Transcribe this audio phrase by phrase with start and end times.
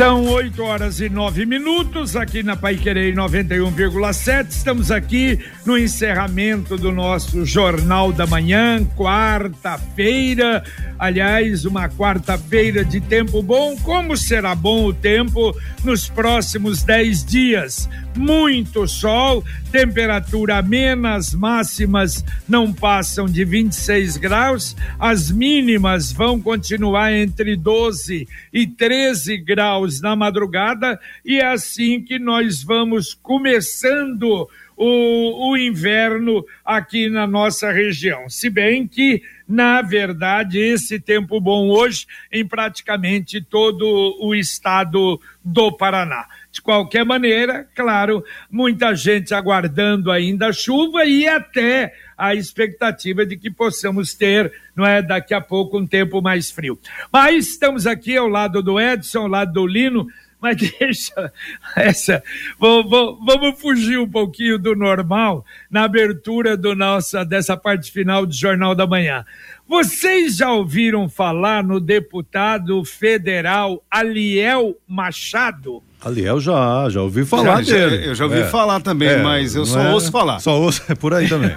[0.00, 4.48] São 8 horas e 9 minutos aqui na Pai Querer 91,7.
[4.48, 10.64] Estamos aqui no encerramento do nosso Jornal da Manhã, quarta-feira.
[10.98, 13.76] Aliás, uma quarta-feira de tempo bom.
[13.76, 17.86] Como será bom o tempo nos próximos 10 dias?
[18.16, 27.12] Muito sol, temperatura amena, as máximas não passam de 26 graus, as mínimas vão continuar
[27.12, 35.50] entre 12 e 13 graus na madrugada, e é assim que nós vamos começando o,
[35.50, 38.30] o inverno aqui na nossa região.
[38.30, 45.70] Se bem que, na verdade, esse tempo bom hoje em praticamente todo o estado do
[45.72, 46.26] Paraná.
[46.52, 53.36] De qualquer maneira, claro, muita gente aguardando ainda a chuva e até a expectativa de
[53.36, 56.78] que possamos ter, não é, daqui a pouco um tempo mais frio.
[57.12, 60.08] Mas estamos aqui ao lado do Edson, ao lado do Lino,
[60.40, 61.32] mas deixa
[61.76, 62.22] essa.
[62.58, 68.74] Vamos fugir um pouquinho do normal na abertura do nossa, dessa parte final do Jornal
[68.74, 69.24] da Manhã.
[69.68, 75.82] Vocês já ouviram falar no deputado federal Aliel Machado?
[76.02, 77.98] Aliel já, já ouvi falar já, dele.
[77.98, 78.44] Já, eu já ouvi é.
[78.46, 80.40] falar também, é, mas eu só é, ouço falar.
[80.40, 81.54] Só ouço, é por aí também.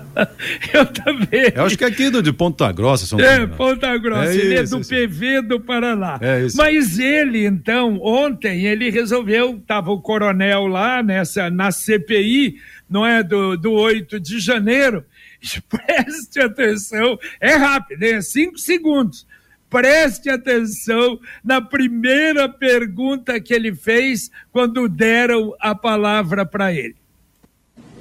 [0.72, 1.52] eu também.
[1.54, 3.32] Eu acho que é aqui do, de Ponta Grossa, São Paulo.
[3.32, 6.18] É, Ponta Grossa, é ele é do PV do Paraná.
[6.22, 6.56] É isso.
[6.56, 12.56] Mas ele, então, ontem, ele resolveu, estava o coronel lá nessa, na CPI,
[12.88, 15.04] não é, do, do 8 de janeiro,
[15.68, 19.28] preste atenção, é rápido, é cinco segundos
[19.70, 26.96] preste atenção na primeira pergunta que ele fez quando deram a palavra para ele.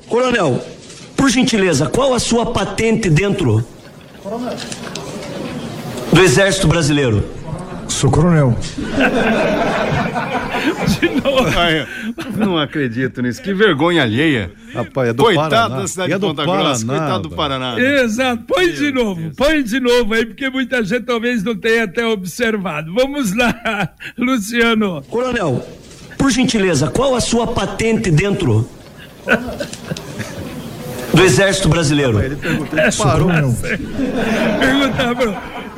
[0.08, 0.59] Coronel,
[1.16, 3.64] por gentileza, qual a sua patente dentro
[6.12, 7.38] do Exército Brasileiro?
[7.89, 8.55] Sou coronel.
[11.00, 11.47] De novo.
[11.57, 11.88] Ai,
[12.38, 13.41] não acredito nisso.
[13.41, 14.51] Que vergonha alheia.
[14.73, 15.79] Rapaz, é do Coitado Paraná.
[15.81, 16.85] da cidade é de Ponta Paraná, Grossa.
[16.85, 17.79] Coitado do Paraná.
[17.79, 18.44] Exato.
[18.47, 19.22] Põe Meu de novo.
[19.22, 19.35] Deus.
[19.35, 22.94] Põe de novo aí, porque muita gente talvez não tenha até observado.
[22.94, 25.01] Vamos lá, Luciano.
[25.09, 25.66] Coronel,
[26.17, 28.69] por gentileza, qual a sua patente dentro
[31.13, 32.19] do Exército Brasileiro?
[32.23, 33.29] Ele perguntou, ele parou.
[34.59, 35.16] Perguntar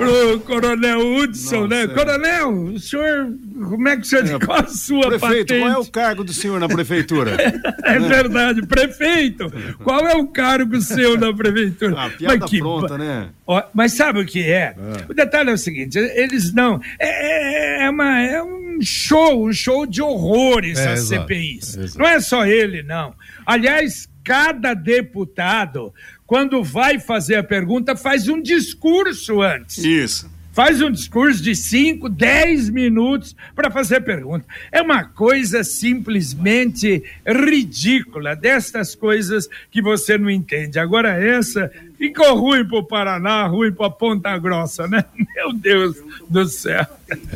[0.02, 1.88] pro Coronel Hudson, né?
[1.88, 3.32] Coronel, o senhor,
[3.70, 5.60] como é que o senhor, é, qual a sua prefeito, patente?
[5.60, 7.38] qual é o cargo do senhor na prefeitura?
[7.84, 9.52] é, verdade, prefeito,
[9.84, 11.92] qual é o cargo seu na prefeitura?
[12.02, 13.30] Ah, piada mas que, pronta, né?
[13.46, 14.74] Ó, mas sabe o que é?
[14.76, 14.76] é?
[15.08, 19.54] O detalhe é o seguinte, eles não, é, é, é uma, é um show, um
[19.54, 21.78] show de horrores é, as exato, CPIs.
[21.78, 22.00] Exato.
[22.00, 23.14] Não é só ele, não.
[23.46, 25.94] Aliás, cada deputado
[26.32, 29.84] quando vai fazer a pergunta, faz um discurso antes.
[29.84, 30.32] Isso.
[30.54, 34.46] Faz um discurso de 5, 10 minutos para fazer a pergunta.
[34.72, 40.80] É uma coisa simplesmente ridícula, destas coisas que você não entende.
[40.80, 45.04] Agora, essa ficou ruim para o Paraná, ruim para Ponta Grossa, né?
[45.36, 45.98] Meu Deus
[46.30, 46.86] do céu.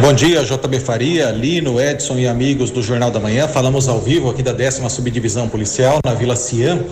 [0.00, 3.48] Bom dia, JB Faria, Lino, Edson e amigos do Jornal da Manhã.
[3.48, 6.84] Falamos ao vivo aqui da décima subdivisão policial na Vila Cian,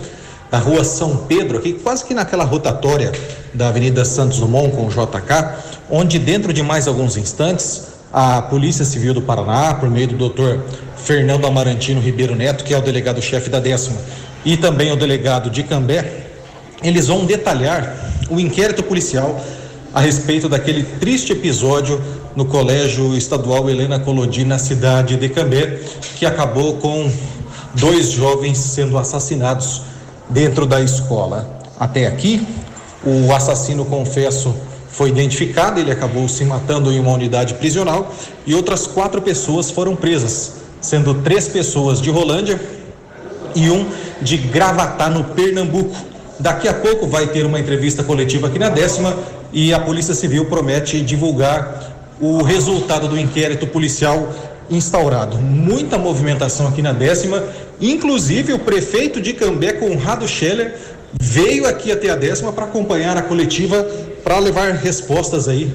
[0.51, 3.11] na rua São Pedro, aqui quase que naquela rotatória
[3.53, 8.85] da Avenida Santos Dumont com o JK, onde dentro de mais alguns instantes a Polícia
[8.85, 10.59] Civil do Paraná, por meio do Dr.
[10.95, 13.97] Fernando Amarantino Ribeiro Neto, que é o delegado-chefe da décima,
[14.47, 16.25] e também o delegado de Cambé,
[16.81, 17.93] eles vão detalhar
[18.29, 19.43] o inquérito policial
[19.93, 22.01] a respeito daquele triste episódio
[22.33, 25.81] no Colégio Estadual Helena Colodi, na cidade de Cambé,
[26.15, 27.11] que acabou com
[27.73, 29.81] dois jovens sendo assassinados
[30.29, 31.59] dentro da escola.
[31.77, 32.47] Até aqui,
[33.03, 34.55] o assassino, confesso,
[34.89, 38.13] foi identificado, ele acabou se matando em uma unidade prisional
[38.45, 42.76] e outras quatro pessoas foram presas, sendo três pessoas de Rolândia
[43.55, 43.89] e um
[44.21, 45.95] de Gravatá, no Pernambuco.
[46.39, 49.15] Daqui a pouco vai ter uma entrevista coletiva aqui na décima
[49.51, 54.33] e a Polícia Civil promete divulgar o resultado do inquérito policial
[54.69, 55.37] instaurado.
[55.37, 57.43] Muita movimentação aqui na décima,
[57.79, 60.75] inclusive o prefeito de Cambé, Conrado Scheller,
[61.19, 63.83] veio aqui até a décima para acompanhar a coletiva,
[64.23, 65.71] para levar respostas aí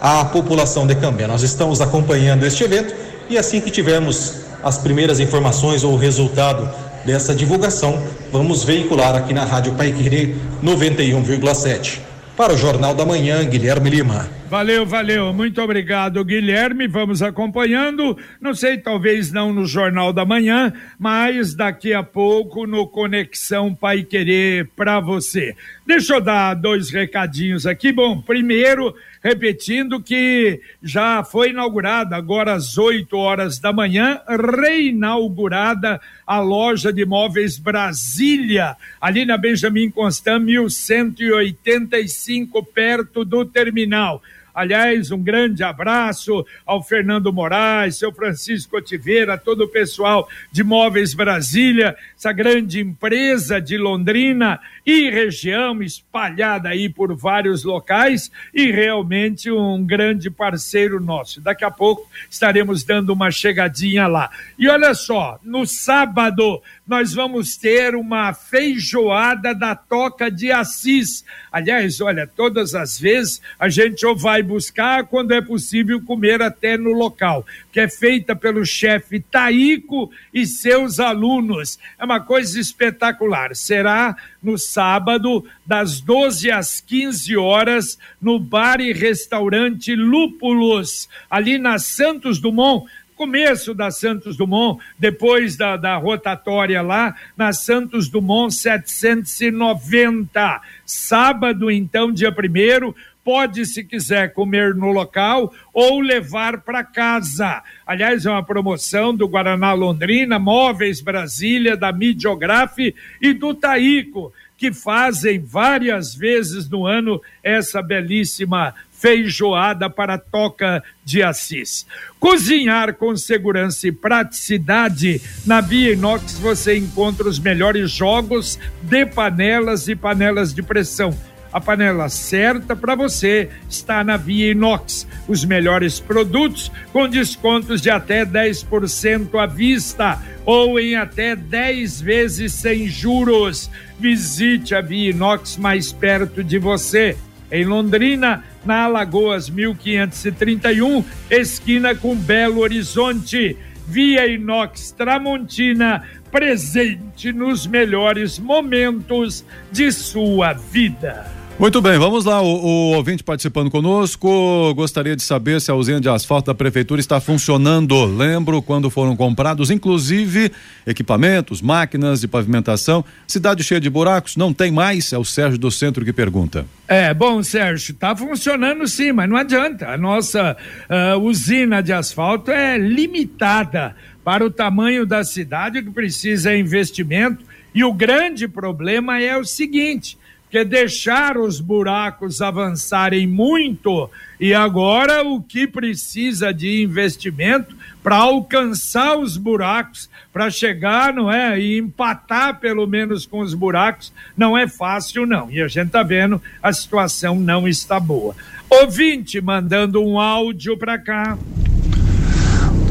[0.00, 1.26] à população de Cambé.
[1.26, 2.94] Nós estamos acompanhando este evento
[3.28, 6.68] e assim que tivermos as primeiras informações ou o resultado
[7.04, 8.02] dessa divulgação,
[8.32, 12.00] vamos veicular aqui na Rádio Paiquerê 91,7.
[12.36, 14.28] Para o Jornal da Manhã, Guilherme Lima.
[14.54, 15.32] Valeu, valeu.
[15.32, 16.86] Muito obrigado, Guilherme.
[16.86, 18.16] Vamos acompanhando.
[18.40, 24.04] Não sei, talvez não no Jornal da Manhã, mas daqui a pouco no Conexão Pai
[24.04, 25.56] Querer para você.
[25.84, 27.90] Deixa eu dar dois recadinhos aqui.
[27.90, 36.40] Bom, primeiro repetindo que já foi inaugurada agora às 8 horas da manhã, reinaugurada a
[36.40, 44.22] loja de móveis Brasília, ali na Benjamin Constant 1185, perto do terminal.
[44.54, 51.12] Aliás, um grande abraço ao Fernando Moraes, seu Francisco Otiveira, todo o pessoal de Móveis
[51.12, 59.50] Brasília, essa grande empresa de Londrina e região espalhada aí por vários locais e realmente
[59.50, 61.40] um grande parceiro nosso.
[61.40, 64.30] Daqui a pouco estaremos dando uma chegadinha lá.
[64.58, 71.24] E olha só, no sábado nós vamos ter uma feijoada da Toca de Assis.
[71.50, 76.76] Aliás, olha, todas as vezes a gente ou vai buscar quando é possível comer até
[76.76, 81.76] no local, que é feita pelo chefe Taico e seus alunos.
[81.98, 83.56] É uma coisa espetacular.
[83.56, 91.80] Será no sábado, das 12 às 15 horas, no bar e restaurante Lúpulos, ali na
[91.80, 100.60] Santos Dumont começo da Santos Dumont, depois da, da rotatória lá, na Santos Dumont 790.
[100.84, 102.92] Sábado, então, dia primeiro,
[103.24, 107.62] pode, se quiser, comer no local ou levar para casa.
[107.86, 114.72] Aliás, é uma promoção do Guaraná Londrina, Móveis Brasília, da Midiografe e do Taíco, que
[114.72, 121.86] fazem várias vezes no ano essa belíssima feijoada para Toca de Assis.
[122.18, 129.88] Cozinhar com segurança e praticidade na Via Inox você encontra os melhores jogos de panelas
[129.88, 131.14] e panelas de pressão.
[131.54, 135.06] A panela certa para você está na Via Inox.
[135.28, 142.54] Os melhores produtos com descontos de até 10% à vista ou em até 10 vezes
[142.54, 143.70] sem juros.
[144.00, 147.16] Visite a Via Inox mais perto de você.
[147.52, 153.56] Em Londrina, na Alagoas 1531, esquina com Belo Horizonte.
[153.86, 161.43] Via Inox Tramontina, presente nos melhores momentos de sua vida.
[161.56, 162.42] Muito bem, vamos lá.
[162.42, 167.00] O, o, ouvinte participando conosco gostaria de saber se a usina de asfalto da prefeitura
[167.00, 168.04] está funcionando.
[168.04, 170.50] Lembro quando foram comprados, inclusive,
[170.84, 173.04] equipamentos, máquinas de pavimentação.
[173.28, 175.12] Cidade cheia de buracos, não tem mais?
[175.12, 176.66] É o Sérgio do Centro que pergunta.
[176.88, 179.90] É, bom, Sérgio, está funcionando sim, mas não adianta.
[179.90, 180.56] A nossa
[180.90, 183.94] uh, usina de asfalto é limitada
[184.24, 187.44] para o tamanho da cidade que precisa investimento.
[187.72, 190.18] E o grande problema é o seguinte
[190.54, 194.08] que deixar os buracos avançarem muito
[194.38, 201.58] e agora o que precisa de investimento para alcançar os buracos, para chegar, não é,
[201.58, 205.50] e empatar pelo menos com os buracos, não é fácil não.
[205.50, 208.36] E a gente tá vendo a situação não está boa.
[208.70, 211.36] Ouvinte mandando um áudio para cá.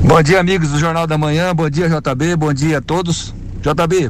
[0.05, 1.55] Bom dia, amigos do Jornal da Manhã.
[1.55, 2.36] Bom dia, JB.
[2.36, 3.34] Bom dia a todos.
[3.62, 4.10] JB,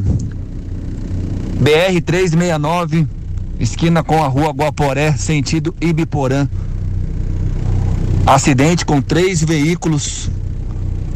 [1.60, 3.22] BR 369
[3.60, 6.48] esquina com a rua Guaporé, sentido Ibiporã.
[8.26, 10.30] Acidente com três veículos.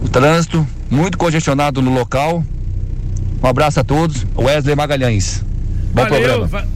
[0.02, 2.44] O trânsito muito congestionado no local.
[3.42, 4.26] Um abraço a todos.
[4.38, 5.44] Wesley Magalhães.
[5.94, 6.46] Bom Valeu, programa.
[6.48, 6.68] Va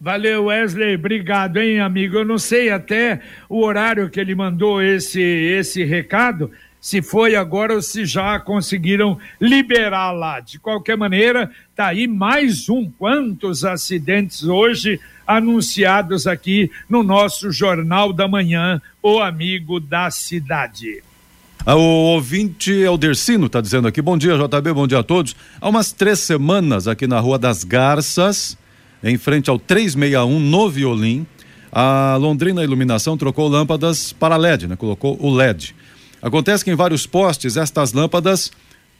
[0.00, 0.94] Valeu, Wesley.
[0.94, 2.18] Obrigado, hein, amigo.
[2.18, 7.74] Eu não sei até o horário que ele mandou esse, esse recado se foi agora
[7.74, 10.40] ou se já conseguiram liberar lá.
[10.40, 12.90] De qualquer maneira, tá aí mais um.
[12.90, 21.02] Quantos acidentes hoje anunciados aqui no nosso Jornal da Manhã, o amigo da cidade.
[21.66, 25.36] Ah, o ouvinte Eldercino está dizendo aqui, bom dia JB, bom dia a todos.
[25.60, 28.56] Há umas três semanas aqui na Rua das Garças,
[29.02, 31.26] em frente ao 361 no Violim,
[31.70, 34.76] a Londrina Iluminação trocou lâmpadas para LED, né?
[34.76, 35.74] Colocou o LED.
[36.22, 38.50] Acontece que em vários postes estas lâmpadas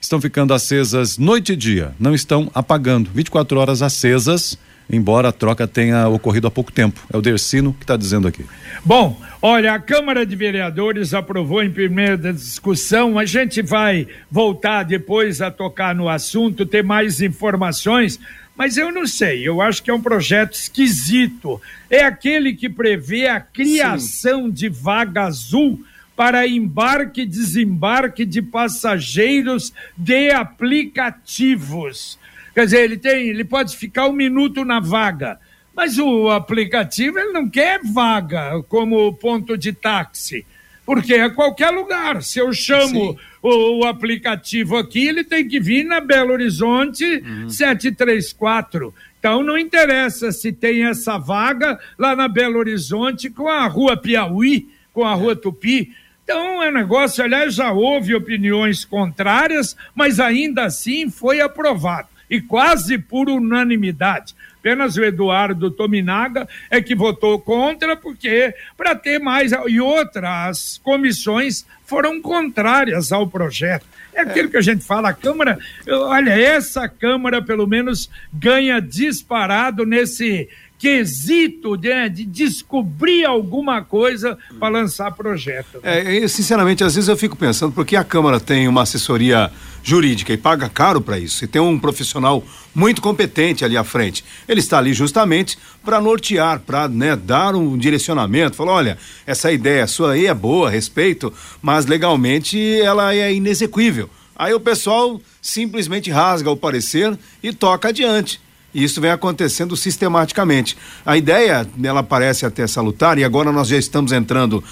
[0.01, 4.59] estão ficando acesas noite e dia, não estão apagando, 24 horas acesas
[4.91, 7.01] embora a troca tenha ocorrido há pouco tempo.
[7.13, 8.45] É o Dercino que está dizendo aqui.
[8.85, 13.19] Bom, olha, a Câmara de Vereadores aprovou em primeira discussão.
[13.19, 18.19] A gente vai voltar depois a tocar no assunto, ter mais informações.
[18.57, 21.61] Mas eu não sei, eu acho que é um projeto esquisito.
[21.89, 24.51] É aquele que prevê a criação Sim.
[24.51, 25.81] de vaga azul
[26.19, 32.19] para embarque e desembarque de passageiros de aplicativos.
[32.53, 35.39] Quer dizer, ele tem, ele pode ficar um minuto na vaga,
[35.77, 40.45] mas o aplicativo ele não quer vaga como ponto de táxi,
[40.85, 42.21] porque é qualquer lugar.
[42.21, 47.49] Se eu chamo o, o, aplicativo aqui, ele tem que vir na Belo Horizonte uhum.
[47.49, 48.93] 734.
[49.21, 54.69] Então não interessa se tem essa vaga lá na Belo Horizonte com a Rua Piauí,
[54.93, 55.95] com a Rua Tupi.
[56.29, 62.39] Então é um negócio, aliás, já houve opiniões contrárias, mas ainda assim foi aprovado e
[62.39, 64.35] quase por unanimidade.
[64.59, 69.53] Apenas o Eduardo Tominaga é que votou contra, porque para ter mais.
[69.69, 73.87] E outras comissões foram contrárias ao projeto.
[74.13, 75.59] É aquilo que a gente fala, a Câmara,
[75.89, 80.47] olha, essa Câmara pelo menos ganha disparado nesse
[80.79, 85.81] quesito de, de descobrir alguma coisa para lançar projeto.
[85.83, 86.19] Né?
[86.19, 89.51] É, sinceramente, às vezes eu fico pensando, porque a Câmara tem uma assessoria
[89.83, 92.45] jurídica e paga caro para isso, e tem um profissional
[92.75, 94.25] muito competente ali à frente.
[94.47, 99.87] Ele está ali justamente para nortear, para né, dar um direcionamento, falar, olha, essa ideia
[99.87, 104.09] sua aí é boa, respeito, mas legalmente ela é inexequível.
[104.37, 108.41] Aí o pessoal simplesmente rasga o parecer e toca adiante.
[108.75, 110.77] E isso vem acontecendo sistematicamente.
[111.05, 114.63] A ideia, ela parece até salutar, e agora nós já estamos entrando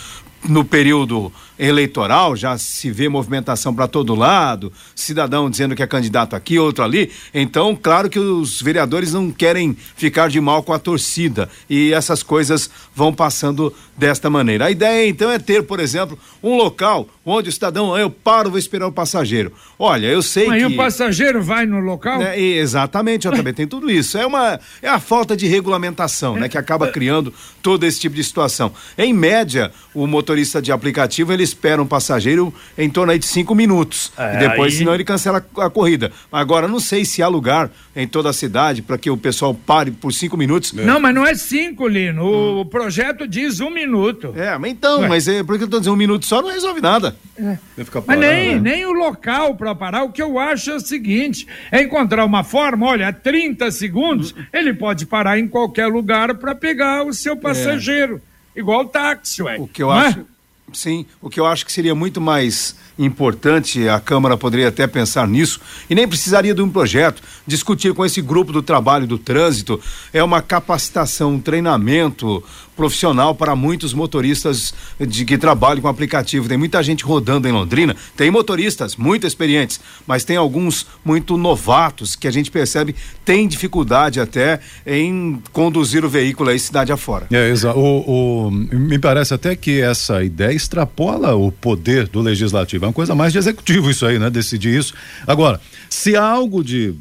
[0.49, 6.37] no período eleitoral, já se vê movimentação para todo lado, cidadão dizendo que é candidato
[6.37, 7.11] aqui, outro ali.
[7.33, 12.23] Então, claro que os vereadores não querem ficar de mal com a torcida e essas
[12.23, 14.67] coisas vão passando desta maneira.
[14.67, 18.51] A ideia então é ter, por exemplo, um local onde o cidadão, ah, eu paro,
[18.51, 19.53] vou esperar o passageiro.
[19.79, 20.65] Olha, eu sei Mas que.
[20.65, 22.23] Mas o passageiro vai no local?
[22.23, 24.17] É, exatamente, eu também tem tudo isso.
[24.17, 27.33] É uma é a falta de regulamentação, né, que acaba criando
[27.63, 28.73] todo esse tipo de situação.
[28.97, 33.55] Em média, o motorista de aplicativo ele espera um passageiro em torno aí de cinco
[33.55, 34.79] minutos é, e depois, aí...
[34.79, 36.13] senão ele cancela a, a corrida.
[36.31, 39.91] Agora, não sei se há lugar em toda a cidade para que o pessoal pare
[39.91, 40.73] por cinco minutos.
[40.73, 42.25] Não, mas não é cinco, Lino.
[42.25, 42.67] O hum.
[42.67, 44.35] projeto diz um minuto.
[44.37, 45.09] É, mas então, Ué.
[45.09, 47.17] mas é porque eu tô dizendo um minuto só não resolve nada.
[47.39, 47.59] É.
[48.07, 48.61] Mas nem, né?
[48.61, 52.43] nem o local para parar, o que eu acho é o seguinte: é encontrar uma
[52.45, 58.21] forma, olha, 30 segundos, ele pode parar em qualquer lugar para pegar o seu passageiro.
[58.55, 58.61] É.
[58.61, 59.57] Igual o táxi, ué.
[59.59, 60.25] O que eu acho.
[60.73, 65.29] Sim, o que eu acho que seria muito mais importante, a Câmara poderia até pensar
[65.29, 69.81] nisso, e nem precisaria de um projeto, discutir com esse grupo do trabalho do trânsito,
[70.13, 72.43] é uma capacitação, um treinamento
[72.77, 76.47] profissional para muitos motoristas de que trabalham com aplicativo.
[76.47, 82.15] Tem muita gente rodando em Londrina, tem motoristas muito experientes, mas tem alguns muito novatos
[82.15, 82.95] que a gente percebe
[83.25, 87.27] tem dificuldade até em conduzir o veículo aí cidade afora.
[87.31, 87.79] É, exato.
[87.79, 92.85] O, o, me parece até que essa ideia extrapola o poder do legislativo.
[92.85, 94.31] É uma coisa mais de executivo isso aí, né?
[94.31, 94.95] Decidir isso.
[95.27, 96.95] Agora, se há algo de,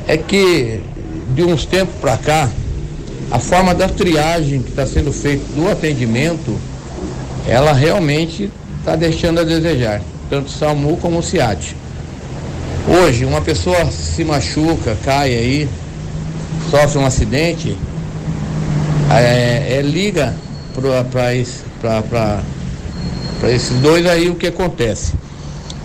[0.08, 0.82] É que
[1.34, 2.50] de uns tempos para cá
[3.32, 6.58] a forma da triagem que está sendo feita do atendimento,
[7.48, 11.76] ela realmente está deixando a desejar, tanto SAMU como o CIAT.
[12.88, 15.70] Hoje, uma pessoa se machuca, cai aí,
[16.72, 17.78] sofre um acidente,
[19.12, 20.34] é, é liga
[21.12, 21.64] para esse,
[23.48, 25.19] esses dois aí o que acontece.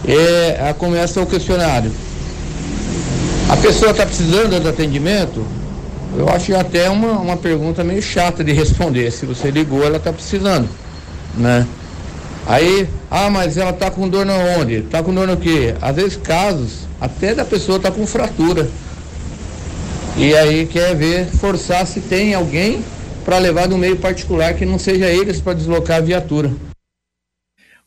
[0.07, 1.90] É, começa o questionário.
[3.49, 5.45] A pessoa está precisando de atendimento?
[6.17, 9.11] Eu acho até uma, uma pergunta meio chata de responder.
[9.11, 10.69] Se você ligou, ela está precisando,
[11.37, 11.67] né?
[12.47, 14.77] Aí, ah, mas ela está com dor na onde?
[14.77, 15.75] Está com dor no quê?
[15.81, 18.69] Às vezes casos, até da pessoa está com fratura.
[20.17, 22.85] E aí quer ver, forçar se tem alguém
[23.25, 26.53] para levar no meio particular que não seja eles para deslocar a viatura.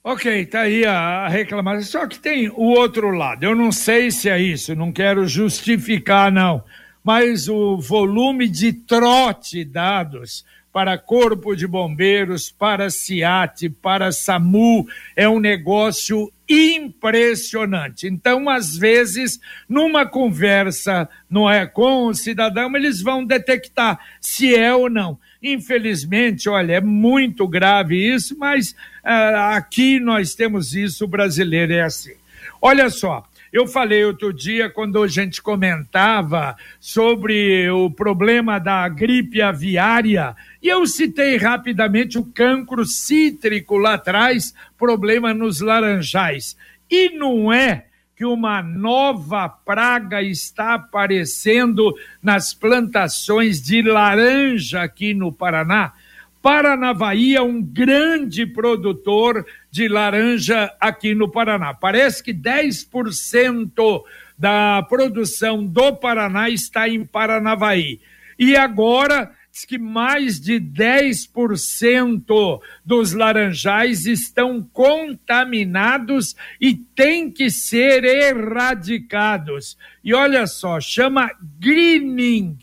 [0.10, 1.82] Ok, tá aí a reclamação.
[1.84, 3.44] Só que tem o outro lado.
[3.44, 6.64] Eu não sei se é isso, não quero justificar, não
[7.08, 10.44] mas o volume de trote dados
[10.74, 18.08] para Corpo de Bombeiros, para SIAT, para SAMU, é um negócio impressionante.
[18.08, 19.40] Então, às vezes,
[19.70, 25.18] numa conversa não é com o cidadão, eles vão detectar se é ou não.
[25.42, 28.72] Infelizmente, olha, é muito grave isso, mas
[29.04, 32.14] uh, aqui nós temos isso, o brasileiro é assim.
[32.62, 39.42] Olha só, Eu falei outro dia, quando a gente comentava sobre o problema da gripe
[39.42, 46.58] aviária, e eu citei rapidamente o cancro cítrico lá atrás, problema nos laranjais.
[46.88, 47.87] E não é
[48.18, 55.94] que uma nova praga está aparecendo nas plantações de laranja aqui no Paraná.
[56.42, 61.76] Paranavaí é um grande produtor de laranja aqui no Paraná.
[61.76, 64.02] Parece que 10%
[64.36, 68.00] da produção do Paraná está em Paranavaí.
[68.40, 78.04] E agora diz que mais de 10% dos laranjais estão contaminados e têm que ser
[78.04, 79.76] erradicados.
[80.04, 82.56] E olha só, chama greening.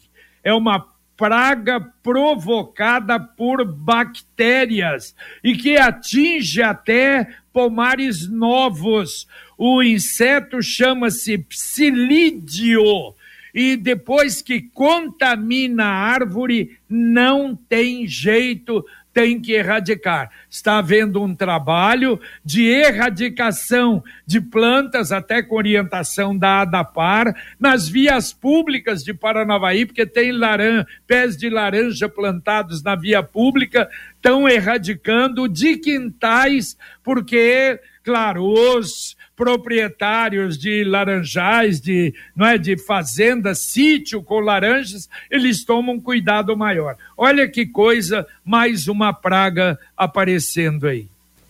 [0.45, 9.27] É uma praga provocada por bactérias e que atinge até pomares novos.
[9.59, 13.15] O inseto chama-se psilídeo
[13.55, 20.29] e depois que contamina a árvore, não tem jeito, tem que erradicar.
[20.51, 28.33] Está havendo um trabalho de erradicação de plantas, até com orientação da ADAPAR, nas vias
[28.33, 35.49] públicas de Paranavaí, porque tem laran pés de laranja plantados na via pública, estão erradicando
[35.49, 44.41] de quintais, porque, claro, os proprietários de laranjais, de, não é, de fazenda, sítio com
[44.41, 46.97] laranjas, eles tomam cuidado maior.
[47.17, 51.09] Olha que coisa, mais uma praga aparecendo aí.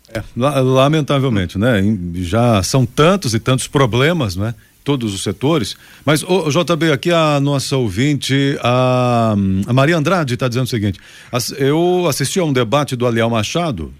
[0.08, 1.80] É, lamentavelmente, né?
[2.14, 4.54] Já são tantos e tantos problemas, né?
[4.84, 5.76] Todos os setores.
[6.04, 9.34] Mas, o JB, aqui a nossa ouvinte, a,
[9.66, 11.00] a Maria Andrade, está dizendo o seguinte:
[11.56, 13.94] eu assisti a um debate do Aliel Machado,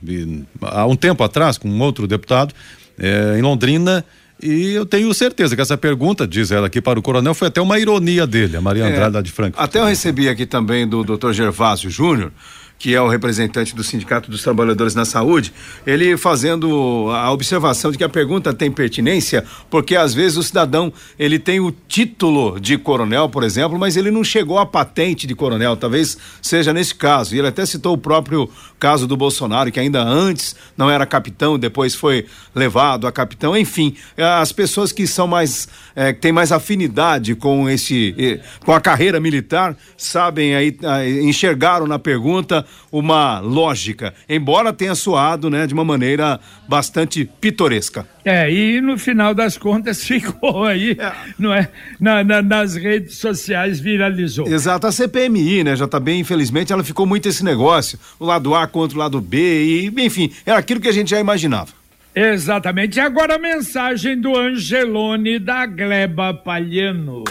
[0.61, 2.55] há um tempo atrás, com um outro deputado,
[2.99, 4.05] é, em Londrina.
[4.43, 7.61] E eu tenho certeza que essa pergunta, diz ela aqui para o coronel, foi até
[7.61, 9.61] uma ironia dele, a Maria é, Andrade de Franca.
[9.61, 11.33] Até eu recebi aqui também do Dr.
[11.33, 12.33] Gervásio Júnior,
[12.79, 15.53] que é o representante do Sindicato dos Trabalhadores na Saúde,
[15.87, 20.93] ele fazendo a observação de que a pergunta tem pertinência, porque às vezes o cidadão
[21.19, 25.35] ele tem o título de coronel, por exemplo, mas ele não chegou à patente de
[25.35, 27.35] coronel, talvez seja nesse caso.
[27.35, 28.51] E ele até citou o próprio
[28.85, 33.57] caso do Bolsonaro, que ainda antes não era capitão, depois foi levado a capitão.
[33.57, 35.67] Enfim, as pessoas que são mais,
[35.97, 40.77] é, que têm mais afinidade com esse, com a carreira militar, sabem aí,
[41.23, 48.07] enxergaram na pergunta uma lógica, embora tenha soado, né, de uma maneira bastante pitoresca.
[48.23, 51.13] É, e no final das contas ficou aí, é.
[51.39, 51.71] não é?
[51.99, 54.47] Na, na, nas redes sociais viralizou.
[54.47, 58.55] Exato, a CPMI, né, já tá bem, infelizmente, ela ficou muito esse negócio, o lado
[58.55, 61.69] A contra o lado B, e, enfim, era aquilo que a gente já imaginava.
[62.13, 62.99] Exatamente.
[62.99, 67.23] E agora a mensagem do Angelone da Gleba Palhano.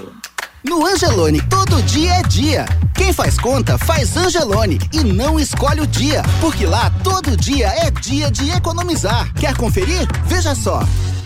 [0.64, 2.66] No Angelone, todo dia é dia.
[2.96, 7.92] Quem faz conta, faz Angelone e não escolhe o dia, porque lá todo dia é
[7.92, 9.34] dia de economizar.
[9.34, 10.08] Quer conferir?
[10.26, 10.82] Veja só.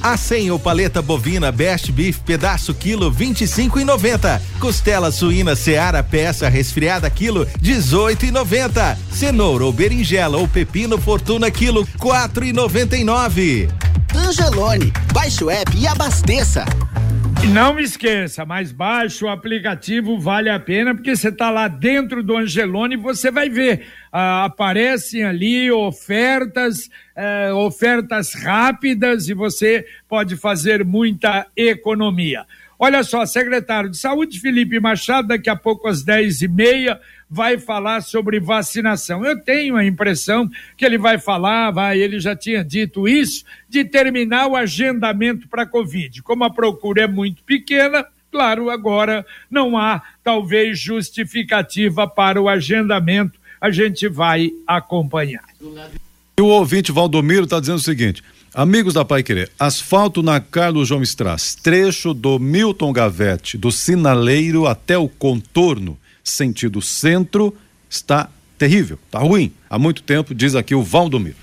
[0.07, 4.41] A 100 ou paleta bovina Best Beef pedaço quilo 25 e 90.
[4.57, 8.97] Costela suína Seara peça resfriada quilo 18 e 90.
[9.11, 13.67] Cenoura ou berinjela ou pepino Fortuna quilo 4 e 99.
[14.15, 16.63] Angelone, baixe o app e abasteça.
[17.43, 22.23] E não esqueça, mais baixo o aplicativo vale a pena, porque você está lá dentro
[22.23, 23.85] do Angelone e você vai ver.
[24.11, 32.45] Ah, aparecem ali ofertas, eh, ofertas rápidas e você pode fazer muita economia.
[32.79, 37.57] Olha só, secretário de Saúde, Felipe Machado, daqui a pouco às dez e meia, vai
[37.57, 39.25] falar sobre vacinação.
[39.25, 43.83] Eu tenho a impressão que ele vai falar, vai, ele já tinha dito isso, de
[43.83, 46.21] terminar o agendamento para Covid.
[46.21, 53.39] Como a procura é muito pequena, claro, agora não há talvez justificativa para o agendamento.
[53.59, 55.45] A gente vai acompanhar.
[56.37, 60.87] E o ouvinte Valdomiro está dizendo o seguinte: Amigos da Pai Querer, asfalto na Carlos
[60.87, 65.97] João Stras, trecho do Milton Gavete, do sinaleiro até o contorno
[66.29, 67.55] sentido centro,
[67.89, 69.53] está terrível, está ruim.
[69.69, 71.35] Há muito tempo, diz aqui o Valdomiro.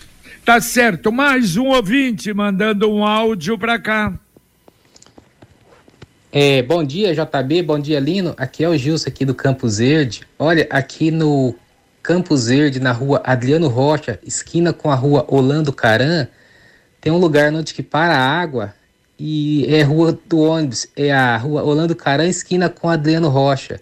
[0.44, 4.12] Tá certo, mais um ouvinte mandando um áudio para cá.
[6.30, 8.34] É, bom dia, JB, bom dia, Lino.
[8.36, 10.22] Aqui é o Gilson aqui do Campos Verde.
[10.38, 11.54] Olha, aqui no
[12.02, 16.26] Campos Verde, na rua Adriano Rocha, esquina com a rua Orlando Caran,
[17.00, 18.74] tem um lugar onde que para a água
[19.18, 23.80] e é rua do ônibus, é a rua Orlando Caran, esquina com Adriano Rocha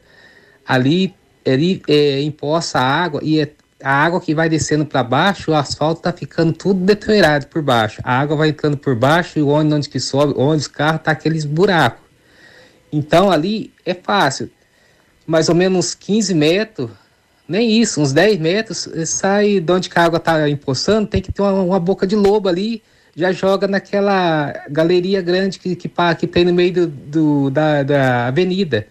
[0.73, 1.15] ali,
[1.47, 5.55] ali é, imposta a água e é, a água que vai descendo para baixo, o
[5.55, 8.01] asfalto tá ficando tudo deteriorado por baixo.
[8.05, 11.03] A água vai entrando por baixo e o ônibus onde que sobe, onde os carros
[11.03, 12.01] tá aqueles buracos.
[12.91, 14.51] Então ali é fácil.
[15.27, 16.91] Mais ou menos 15 metros,
[17.47, 21.43] nem isso, uns 10 metros, sai de onde a água tá empoçando, tem que ter
[21.43, 22.83] uma, uma boca de lobo ali,
[23.15, 28.27] já joga naquela galeria grande que, que, que tem no meio do, do da, da
[28.29, 28.87] avenida.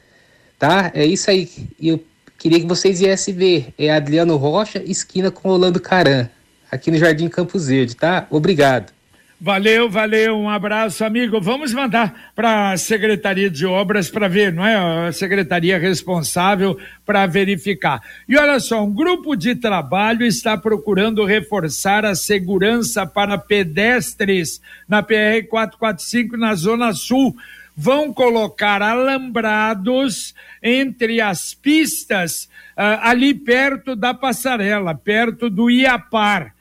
[0.61, 0.91] Tá?
[0.93, 1.49] É isso aí.
[1.81, 2.05] Eu
[2.37, 3.73] queria que vocês viessem ver.
[3.79, 6.29] É Adriano Rocha, esquina com Orlando Caran,
[6.71, 8.27] aqui no Jardim Campos Verde, tá?
[8.29, 8.93] Obrigado.
[9.39, 11.41] Valeu, valeu, um abraço, amigo.
[11.41, 15.07] Vamos mandar para a Secretaria de Obras para ver, não é?
[15.07, 17.99] A secretaria responsável para verificar.
[18.29, 25.01] E olha só, um grupo de trabalho está procurando reforçar a segurança para pedestres na
[25.01, 27.35] PR 445 na Zona Sul.
[27.83, 32.43] Vão colocar alambrados entre as pistas
[32.77, 36.51] uh, ali perto da passarela, perto do Iapar uh,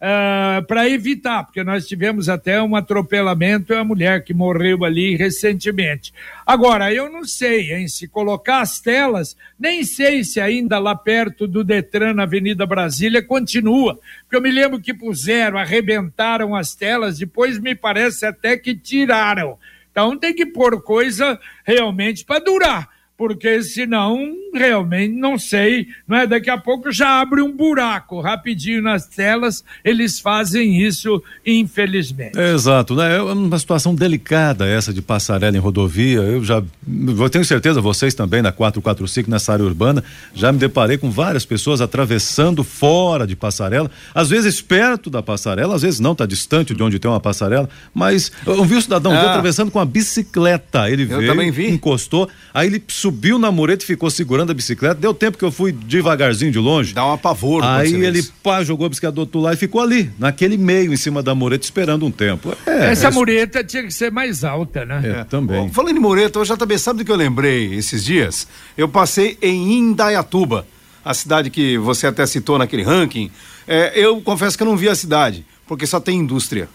[0.00, 5.16] ah, para evitar, porque nós tivemos até um atropelamento e uma mulher que morreu ali
[5.16, 6.14] recentemente.
[6.46, 11.48] Agora, eu não sei, hein, se colocar as telas, nem sei se ainda lá perto
[11.48, 13.98] do Detran, na Avenida Brasília, continua.
[14.22, 19.58] Porque eu me lembro que puseram, arrebentaram as telas, depois me parece até que tiraram.
[19.98, 26.26] Então tem que pôr coisa realmente para durar porque senão realmente não sei, não é?
[26.26, 32.38] Daqui a pouco já abre um buraco rapidinho nas telas, eles fazem isso, infelizmente.
[32.38, 33.16] É, exato, né?
[33.16, 36.20] É uma situação delicada essa de passarela em rodovia.
[36.20, 40.02] Eu já, eu tenho certeza, vocês também na 445 nessa área urbana,
[40.34, 45.74] já me deparei com várias pessoas atravessando fora de passarela, às vezes perto da passarela,
[45.74, 49.12] às vezes não, está distante de onde tem uma passarela, mas eu vi o cidadão
[49.12, 49.30] ah.
[49.30, 53.07] atravessando com a bicicleta, ele eu veio, encostou, aí ele subiu
[53.38, 54.94] na mureta e ficou segurando a bicicleta.
[54.94, 56.92] Deu tempo que eu fui devagarzinho de longe.
[56.92, 57.64] Dá um apavoro.
[57.64, 60.96] Aí ele pá, jogou a bicicleta do outro lado e ficou ali, naquele meio, em
[60.96, 62.56] cima da mureta, esperando um tempo.
[62.66, 63.10] É, Essa é...
[63.10, 65.02] mureta tinha que ser mais alta, né?
[65.04, 65.70] É, também.
[65.70, 68.46] falando em mureta, eu já também sabe do que eu lembrei esses dias?
[68.76, 70.66] Eu passei em Indaiatuba,
[71.04, 73.30] a cidade que você até citou naquele ranking.
[73.66, 76.68] É, eu confesso que eu não vi a cidade, porque só tem indústria.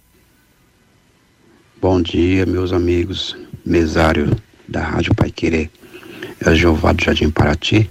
[1.79, 3.37] Bom dia, meus amigos.
[3.63, 4.35] Mesário
[4.67, 5.69] da Rádio Pai Querer
[6.43, 7.87] é Jeová do Jardim Paraty.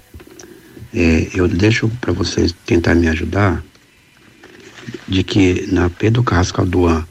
[0.93, 3.63] É, eu deixo para vocês tentar me ajudar
[5.07, 7.07] de que na Pedro Carrascal Duan,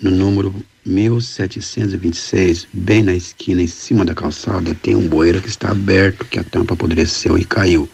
[0.00, 0.54] no número
[0.86, 6.38] 1726, bem na esquina em cima da calçada, tem um bueiro que está aberto, que
[6.38, 7.86] a tampa apodreceu e caiu.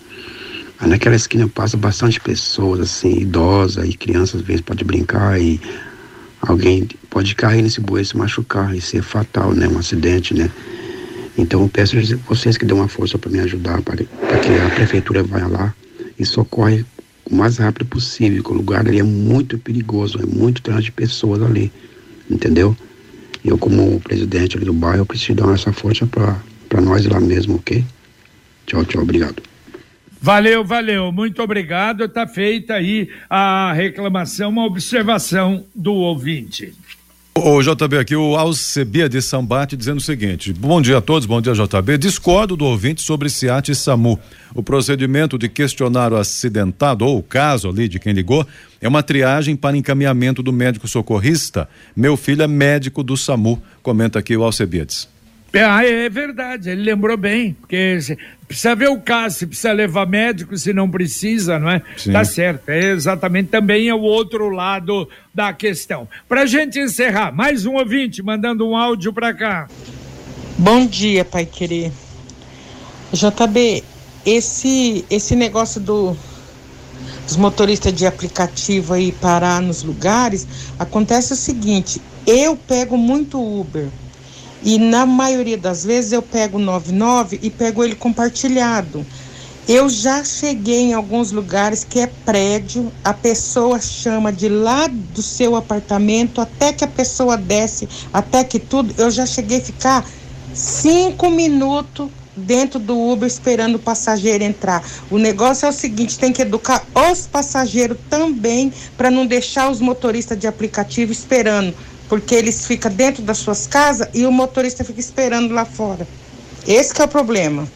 [0.79, 5.61] Aí naquela esquina passa bastante pessoas, assim, idosas e crianças às vezes pode brincar e
[6.41, 9.69] alguém pode cair nesse e se machucar e ser fatal, né?
[9.69, 10.51] Um acidente, né?
[11.37, 14.07] Então eu peço a vocês que dêem uma força para me ajudar, para que
[14.65, 15.75] a prefeitura vá lá
[16.19, 16.85] e socorre
[17.25, 20.93] o mais rápido possível, que o lugar ali é muito perigoso, é muito trânsito de
[20.93, 21.73] pessoas ali,
[22.31, 22.77] entendeu?
[23.45, 27.85] Eu, como presidente ali do bairro, preciso dar essa força para nós lá mesmo, ok?
[28.67, 29.43] Tchau, tchau, obrigado.
[30.21, 32.05] Valeu, valeu, muito obrigado.
[32.05, 36.75] Está feita aí a reclamação, uma observação do ouvinte.
[37.33, 41.41] O JB aqui, o Alcebia de Sambate dizendo o seguinte: Bom dia a todos, bom
[41.41, 41.97] dia JB.
[41.97, 44.19] Discordo do ouvinte sobre SIAT e SAMU.
[44.53, 48.45] O procedimento de questionar o acidentado ou o caso ali de quem ligou
[48.81, 51.69] é uma triagem para encaminhamento do médico socorrista.
[51.95, 55.09] Meu filho é médico do SAMU, comenta aqui o Alcebiades.
[55.53, 57.99] É, é verdade, ele lembrou bem, porque
[58.47, 61.83] precisa ver o caso, se precisa levar médico, se não precisa, não é?
[61.97, 62.13] Sim.
[62.13, 66.09] Tá certo, é exatamente também é o outro lado da questão.
[66.29, 69.69] Pra gente encerrar, mais um ouvinte mandando um áudio pra cá.
[70.57, 71.91] Bom dia, pai querer.
[73.13, 73.83] JB,
[74.25, 76.17] esse, esse negócio do
[77.27, 80.47] os motoristas de aplicativo aí parar nos lugares,
[80.79, 83.89] acontece o seguinte, eu pego muito Uber.
[84.63, 89.05] E na maioria das vezes eu pego o 99 e pego ele compartilhado.
[89.69, 95.23] Eu já cheguei em alguns lugares que é prédio, a pessoa chama de lá do
[95.23, 98.93] seu apartamento até que a pessoa desce, até que tudo.
[98.99, 100.05] Eu já cheguei a ficar
[100.53, 104.83] cinco minutos dentro do Uber esperando o passageiro entrar.
[105.11, 109.81] O negócio é o seguinte: tem que educar os passageiros também para não deixar os
[109.81, 111.75] motoristas de aplicativo esperando,
[112.11, 116.07] porque eles ficam dentro das suas casas e o motorista fica esperando lá fora.
[116.67, 117.69] Esse é o problema.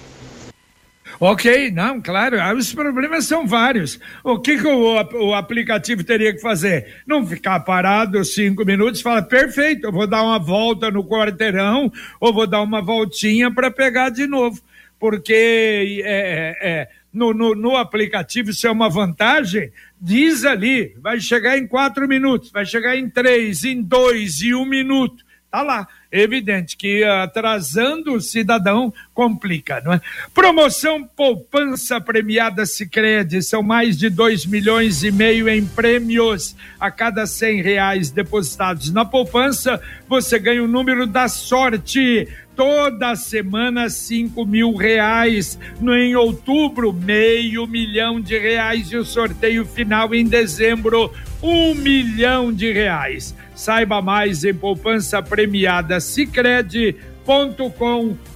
[1.21, 4.01] Ok, não, claro, ah, os problemas são vários.
[4.25, 7.03] O que, que o, o aplicativo teria que fazer?
[7.07, 12.35] Não ficar parado cinco minutos, fala, perfeito, eu vou dar uma volta no quarteirão ou
[12.35, 14.61] vou dar uma voltinha para pegar de novo.
[14.99, 21.21] Porque é, é, é, no, no, no aplicativo isso é uma vantagem, diz ali, vai
[21.21, 25.25] chegar em quatro minutos, vai chegar em três, em dois, e um minuto.
[25.51, 30.01] Tá lá evidente que atrasando o cidadão complica, não é?
[30.33, 36.57] Promoção Poupança Premiada Sicredi são mais de dois milhões e meio em prêmios.
[36.79, 43.89] A cada cem reais depositados na poupança, você ganha o número da sorte toda semana
[43.89, 45.59] cinco mil reais.
[45.81, 51.13] No, em outubro, meio milhão de reais e o sorteio final em dezembro,
[51.43, 53.35] um milhão de reais.
[53.55, 58.34] Saiba mais em poupança premiada Sicredi.com.br.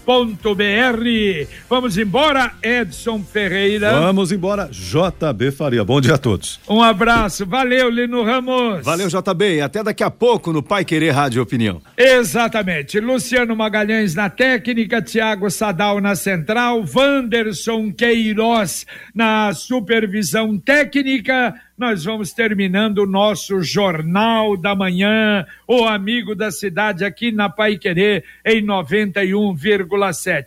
[1.69, 3.91] Vamos embora, Edson Ferreira.
[4.01, 5.85] Vamos embora, JB Faria.
[5.85, 6.59] Bom dia a todos.
[6.67, 8.87] Um abraço, valeu, Lino Ramos.
[8.87, 11.83] Valeu, JB, e até daqui a pouco no Pai Querer Rádio Opinião.
[11.95, 12.99] Exatamente.
[12.99, 22.33] Luciano Magalhães na técnica, Tiago Sadal na central, Wanderson Queiroz na supervisão técnica nós vamos
[22.33, 28.61] terminando o nosso Jornal da Manhã, o amigo da cidade aqui na Pai Querer, em
[28.67, 29.87] 91,7.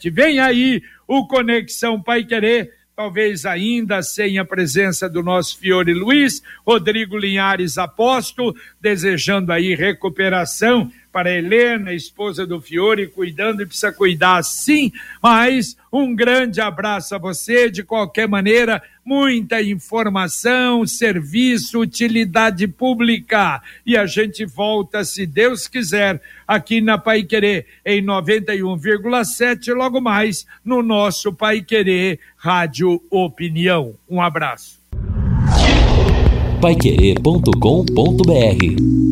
[0.10, 6.44] Vem aí o Conexão Pai Querer talvez ainda sem a presença do nosso Fiore Luiz,
[6.64, 14.44] Rodrigo Linhares Aposto, desejando aí recuperação para Helena, esposa do Fiore, cuidando e precisa cuidar
[14.44, 23.62] sim, mas um grande abraço a você, de qualquer maneira, muita informação, serviço, utilidade pública.
[23.86, 30.46] E a gente volta, se Deus quiser, aqui na Pai Querer, em 91,7, logo mais
[30.64, 33.96] no nosso Pai Querer Rádio Opinião.
[34.10, 34.80] Um abraço.
[36.62, 39.11] Paiquerê.com.br